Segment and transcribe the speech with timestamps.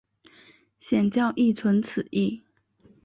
[0.79, 2.41] 显教亦存此义。